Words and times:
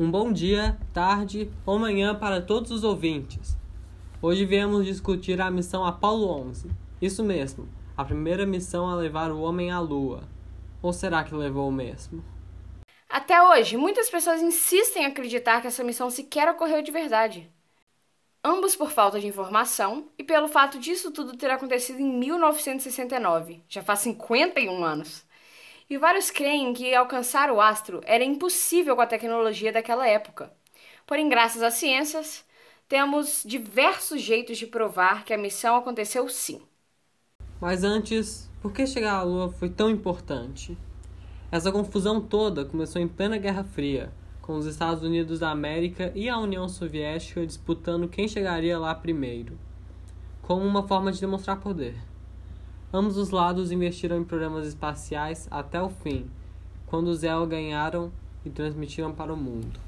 Um 0.00 0.12
bom 0.12 0.32
dia, 0.32 0.78
tarde 0.94 1.50
ou 1.66 1.76
manhã 1.76 2.14
para 2.14 2.40
todos 2.40 2.70
os 2.70 2.84
ouvintes. 2.84 3.58
Hoje 4.22 4.44
viemos 4.44 4.86
discutir 4.86 5.40
a 5.40 5.50
missão 5.50 5.84
Apollo 5.84 6.30
11. 6.48 6.70
Isso 7.02 7.24
mesmo, 7.24 7.68
a 7.96 8.04
primeira 8.04 8.46
missão 8.46 8.88
a 8.88 8.94
levar 8.94 9.32
o 9.32 9.40
homem 9.40 9.72
à 9.72 9.80
Lua. 9.80 10.22
Ou 10.80 10.92
será 10.92 11.24
que 11.24 11.34
levou 11.34 11.68
o 11.68 11.72
mesmo? 11.72 12.22
Até 13.08 13.42
hoje, 13.42 13.76
muitas 13.76 14.08
pessoas 14.08 14.40
insistem 14.40 15.02
em 15.02 15.06
acreditar 15.06 15.60
que 15.60 15.66
essa 15.66 15.82
missão 15.82 16.08
sequer 16.10 16.48
ocorreu 16.48 16.80
de 16.80 16.92
verdade. 16.92 17.50
Ambos 18.44 18.76
por 18.76 18.92
falta 18.92 19.18
de 19.18 19.26
informação 19.26 20.06
e 20.16 20.22
pelo 20.22 20.46
fato 20.46 20.78
disso 20.78 21.10
tudo 21.10 21.36
ter 21.36 21.50
acontecido 21.50 21.98
em 21.98 22.18
1969, 22.20 23.64
já 23.68 23.82
faz 23.82 23.98
51 23.98 24.84
anos. 24.84 25.26
E 25.90 25.96
vários 25.96 26.30
creem 26.30 26.74
que 26.74 26.94
alcançar 26.94 27.50
o 27.50 27.60
astro 27.60 28.00
era 28.04 28.22
impossível 28.22 28.94
com 28.94 29.00
a 29.00 29.06
tecnologia 29.06 29.72
daquela 29.72 30.06
época. 30.06 30.52
Porém, 31.06 31.28
graças 31.28 31.62
às 31.62 31.74
ciências, 31.74 32.44
temos 32.86 33.42
diversos 33.44 34.20
jeitos 34.20 34.58
de 34.58 34.66
provar 34.66 35.24
que 35.24 35.32
a 35.32 35.38
missão 35.38 35.76
aconteceu 35.76 36.28
sim. 36.28 36.60
Mas 37.58 37.84
antes, 37.84 38.50
por 38.60 38.72
que 38.72 38.86
chegar 38.86 39.14
à 39.14 39.22
Lua 39.22 39.50
foi 39.50 39.70
tão 39.70 39.88
importante? 39.88 40.76
Essa 41.50 41.72
confusão 41.72 42.20
toda 42.20 42.66
começou 42.66 43.00
em 43.00 43.08
plena 43.08 43.38
Guerra 43.38 43.64
Fria, 43.64 44.12
com 44.42 44.56
os 44.56 44.66
Estados 44.66 45.02
Unidos 45.02 45.40
da 45.40 45.50
América 45.50 46.12
e 46.14 46.28
a 46.28 46.38
União 46.38 46.68
Soviética 46.68 47.46
disputando 47.46 48.08
quem 48.08 48.28
chegaria 48.28 48.78
lá 48.78 48.94
primeiro, 48.94 49.58
como 50.42 50.64
uma 50.64 50.86
forma 50.86 51.10
de 51.10 51.20
demonstrar 51.20 51.60
poder. 51.60 51.96
Ambos 52.92 53.18
os 53.18 53.30
lados 53.30 53.70
investiram 53.70 54.16
em 54.16 54.24
programas 54.24 54.66
espaciais 54.66 55.46
até 55.50 55.80
o 55.82 55.90
fim, 55.90 56.30
quando 56.86 57.08
os 57.08 57.22
EL 57.22 57.46
ganharam 57.46 58.10
e 58.46 58.48
transmitiram 58.48 59.14
para 59.14 59.30
o 59.30 59.36
mundo. 59.36 59.78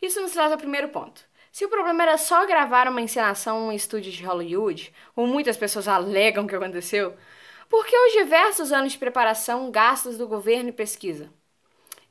Isso 0.00 0.20
nos 0.20 0.30
traz 0.30 0.52
ao 0.52 0.58
primeiro 0.58 0.90
ponto. 0.90 1.20
Se 1.50 1.64
o 1.64 1.68
problema 1.68 2.04
era 2.04 2.16
só 2.16 2.46
gravar 2.46 2.86
uma 2.86 3.00
encenação 3.00 3.72
em 3.72 3.74
estúdio 3.74 4.12
de 4.12 4.24
Hollywood, 4.24 4.94
como 5.12 5.26
muitas 5.26 5.56
pessoas 5.56 5.88
alegam 5.88 6.46
que 6.46 6.54
aconteceu, 6.54 7.16
por 7.68 7.84
que 7.84 7.98
os 7.98 8.12
diversos 8.12 8.70
anos 8.70 8.92
de 8.92 8.98
preparação 8.98 9.68
gastos 9.68 10.16
do 10.16 10.28
governo 10.28 10.68
e 10.68 10.72
pesquisa? 10.72 11.28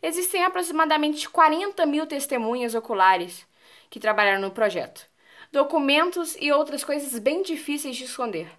Existem 0.03 0.43
aproximadamente 0.43 1.29
40 1.29 1.85
mil 1.85 2.05
testemunhas 2.05 2.75
oculares 2.75 3.47
que 3.89 4.01
trabalharam 4.01 4.41
no 4.41 4.51
projeto, 4.51 5.07
documentos 5.49 6.35
e 6.41 6.51
outras 6.51 6.83
coisas 6.83 7.17
bem 7.19 7.41
difíceis 7.41 7.95
de 7.95 8.03
esconder 8.03 8.51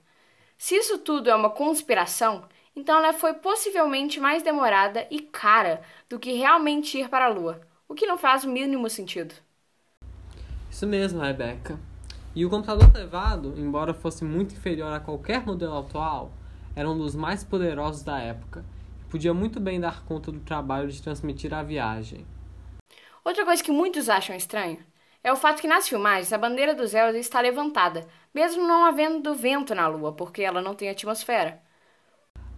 se 0.58 0.74
isso 0.74 0.98
tudo 0.98 1.30
é 1.30 1.34
uma 1.36 1.50
conspiração, 1.50 2.44
então 2.74 2.98
ela 2.98 3.12
foi 3.12 3.32
possivelmente 3.34 4.18
mais 4.18 4.42
demorada 4.42 5.06
e 5.08 5.20
cara 5.20 5.80
do 6.10 6.18
que 6.18 6.32
realmente 6.32 6.98
ir 6.98 7.08
para 7.08 7.26
a 7.26 7.28
Lua, 7.28 7.60
o 7.88 7.94
que 7.94 8.06
não 8.06 8.18
faz 8.18 8.42
o 8.42 8.50
mínimo 8.50 8.90
sentido. 8.90 9.34
Isso 10.68 10.84
mesmo, 10.84 11.20
Rebecca. 11.20 11.78
E 12.34 12.44
o 12.44 12.50
computador 12.50 12.92
levado, 12.92 13.54
embora 13.56 13.94
fosse 13.94 14.24
muito 14.24 14.54
inferior 14.54 14.92
a 14.92 15.00
qualquer 15.00 15.46
modelo 15.46 15.78
atual, 15.78 16.32
era 16.74 16.90
um 16.90 16.98
dos 16.98 17.14
mais 17.14 17.44
poderosos 17.44 18.02
da 18.02 18.18
época 18.18 18.64
e 19.00 19.10
podia 19.10 19.32
muito 19.32 19.60
bem 19.60 19.80
dar 19.80 20.04
conta 20.04 20.32
do 20.32 20.40
trabalho 20.40 20.88
de 20.88 21.00
transmitir 21.00 21.54
a 21.54 21.62
viagem. 21.62 22.26
Outra 23.24 23.44
coisa 23.44 23.62
que 23.62 23.70
muitos 23.70 24.08
acham 24.08 24.34
estranho 24.34 24.78
é 25.22 25.32
o 25.32 25.36
fato 25.36 25.60
que 25.60 25.68
nas 25.68 25.88
filmagens 25.88 26.32
a 26.32 26.38
bandeira 26.38 26.74
dos 26.74 26.90
Zelda 26.90 27.18
está 27.18 27.40
levantada, 27.40 28.06
mesmo 28.32 28.66
não 28.66 28.84
havendo 28.84 29.34
vento 29.34 29.74
na 29.74 29.88
Lua, 29.88 30.12
porque 30.12 30.42
ela 30.42 30.62
não 30.62 30.74
tem 30.74 30.88
atmosfera. 30.88 31.60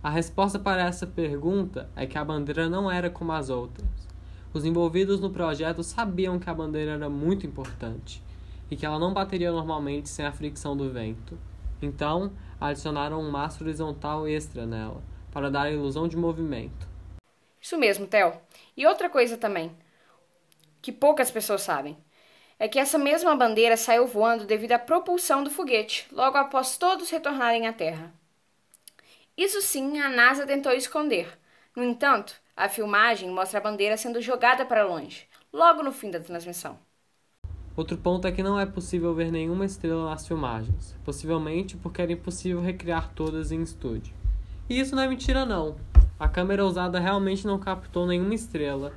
A 0.03 0.11
resposta 0.11 0.59
para 0.59 0.87
essa 0.87 1.07
pergunta 1.07 1.91
é 1.97 2.07
que 2.07 2.19
a 2.19 2.25
bandeira 2.25 2.69
não 2.69 2.91
era 2.91 3.11
como 3.11 3.33
as 3.33 3.51
outras. 3.51 3.89
Os 4.53 4.65
envolvidos 4.65 5.21
no 5.21 5.31
projeto 5.31 5.83
sabiam 5.83 6.39
que 6.39 6.51
a 6.51 6.55
bandeira 6.55 6.93
era 6.93 7.09
muito 7.09 7.47
importante 7.47 8.23
e 8.71 8.77
que 8.77 8.85
ela 8.85 8.99
não 8.99 9.13
bateria 9.13 9.51
normalmente 9.51 10.09
sem 10.09 10.25
a 10.25 10.33
fricção 10.33 10.77
do 10.77 10.91
vento. 10.91 11.39
Então, 11.83 12.33
adicionaram 12.61 13.21
um 13.21 13.31
mastro 13.31 13.65
horizontal 13.65 14.29
extra 14.29 14.67
nela, 14.67 15.03
para 15.33 15.51
dar 15.51 15.63
a 15.63 15.71
ilusão 15.71 16.07
de 16.07 16.17
movimento. 16.17 16.89
Isso 17.61 17.79
mesmo, 17.79 18.07
Theo. 18.07 18.33
E 18.77 18.87
outra 18.87 19.09
coisa 19.09 19.37
também, 19.37 19.71
que 20.81 20.93
poucas 20.93 21.31
pessoas 21.31 21.63
sabem 21.63 21.97
é 22.61 22.69
que 22.69 22.79
essa 22.79 22.99
mesma 22.99 23.35
bandeira 23.35 23.75
saiu 23.75 24.07
voando 24.07 24.45
devido 24.45 24.73
à 24.73 24.79
propulsão 24.79 25.43
do 25.43 25.49
foguete, 25.49 26.07
logo 26.13 26.37
após 26.37 26.77
todos 26.77 27.09
retornarem 27.09 27.67
à 27.67 27.73
Terra. 27.73 28.13
Isso 29.35 29.63
sim, 29.63 29.99
a 29.99 30.11
NASA 30.11 30.47
tentou 30.47 30.71
esconder. 30.73 31.39
No 31.75 31.83
entanto, 31.83 32.35
a 32.55 32.69
filmagem 32.69 33.31
mostra 33.31 33.59
a 33.59 33.63
bandeira 33.63 33.97
sendo 33.97 34.21
jogada 34.21 34.67
para 34.67 34.85
longe, 34.85 35.27
logo 35.51 35.83
no 35.83 35.91
fim 35.91 36.11
da 36.11 36.21
transmissão. 36.21 36.79
Outro 37.75 37.97
ponto 37.97 38.27
é 38.29 38.33
que 38.33 38.43
não 38.43 38.61
é 38.61 38.67
possível 38.67 39.15
ver 39.15 39.33
nenhuma 39.33 39.65
estrela 39.65 40.11
nas 40.11 40.29
filmagens, 40.29 40.95
possivelmente 41.03 41.79
porque 41.79 42.03
era 42.03 42.13
impossível 42.13 42.61
recriar 42.61 43.11
todas 43.15 43.51
em 43.51 43.63
estúdio. 43.63 44.13
E 44.69 44.79
isso 44.79 44.95
não 44.95 45.03
é 45.03 45.09
mentira 45.09 45.47
não. 45.47 45.77
A 46.19 46.29
câmera 46.29 46.67
usada 46.67 47.01
realmente 47.01 47.47
não 47.47 47.59
captou 47.59 48.07
nenhuma 48.07 48.35
estrela, 48.35 48.93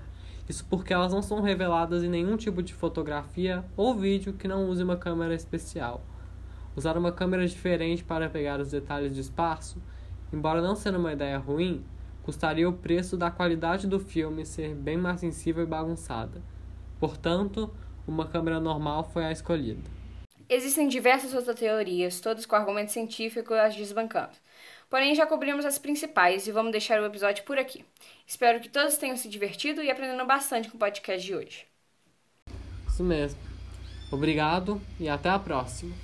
isso 0.47 0.65
porque 0.69 0.93
elas 0.93 1.13
não 1.13 1.21
são 1.21 1.41
reveladas 1.41 2.03
em 2.03 2.09
nenhum 2.09 2.35
tipo 2.35 2.61
de 2.61 2.73
fotografia 2.73 3.63
ou 3.77 3.95
vídeo 3.95 4.33
que 4.33 4.47
não 4.47 4.67
use 4.69 4.83
uma 4.83 4.97
câmera 4.97 5.33
especial. 5.33 6.03
Usar 6.75 6.97
uma 6.97 7.11
câmera 7.11 7.47
diferente 7.47 8.03
para 8.03 8.29
pegar 8.29 8.59
os 8.59 8.71
detalhes 8.71 9.13
de 9.13 9.21
espaço, 9.21 9.81
embora 10.33 10.61
não 10.61 10.75
sendo 10.75 10.97
uma 10.97 11.13
ideia 11.13 11.37
ruim, 11.37 11.83
custaria 12.23 12.67
o 12.67 12.73
preço 12.73 13.15
da 13.15 13.31
qualidade 13.31 13.87
do 13.87 13.99
filme 13.99 14.45
ser 14.45 14.75
bem 14.75 14.97
mais 14.97 15.19
sensível 15.19 15.63
e 15.63 15.67
bagunçada. 15.67 16.41
Portanto, 16.99 17.73
uma 18.07 18.27
câmera 18.27 18.59
normal 18.59 19.03
foi 19.03 19.23
a 19.23 19.31
escolhida. 19.31 19.81
Existem 20.49 20.87
diversas 20.87 21.33
outras 21.33 21.57
teorias, 21.57 22.19
todas 22.19 22.45
com 22.45 22.55
argumentos 22.55 22.93
científicos 22.93 23.57
as 23.57 23.75
desbancando. 23.75 24.33
Porém, 24.89 25.15
já 25.15 25.25
cobrimos 25.25 25.65
as 25.65 25.77
principais 25.77 26.47
e 26.47 26.51
vamos 26.51 26.71
deixar 26.71 27.01
o 27.01 27.05
episódio 27.05 27.43
por 27.43 27.57
aqui. 27.57 27.83
Espero 28.25 28.59
que 28.59 28.69
todos 28.69 28.97
tenham 28.97 29.17
se 29.17 29.27
divertido 29.27 29.81
e 29.81 29.89
aprendendo 29.89 30.25
bastante 30.25 30.69
com 30.69 30.77
o 30.77 30.79
podcast 30.79 31.25
de 31.25 31.35
hoje. 31.35 31.65
Isso 32.87 33.03
mesmo. 33.03 33.39
Obrigado 34.11 34.79
e 34.99 35.09
até 35.09 35.29
a 35.29 35.39
próxima. 35.39 35.95